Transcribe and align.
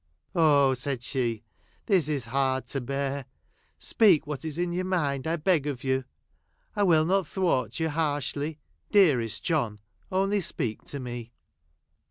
"Oh," 0.33 0.73
said 0.73 1.03
she, 1.03 1.43
"this 1.85 2.09
is 2.09 2.25
hard 2.25 2.65
to 2.69 2.81
bear. 2.81 3.25
Speak 3.77 4.25
what 4.25 4.43
is 4.43 4.57
in 4.57 4.73
your 4.73 4.83
mind, 4.83 5.27
I 5.27 5.35
beg 5.35 5.67
of 5.67 5.83
you. 5.83 6.05
I 6.75 6.81
will 6.81 7.05
not 7.05 7.27
thwart 7.27 7.79
you 7.79 7.87
harshly; 7.87 8.57
dearest 8.89 9.43
John, 9.43 9.77
only 10.11 10.41
speak 10.41 10.85
to 10.85 10.99
me." 10.99 11.33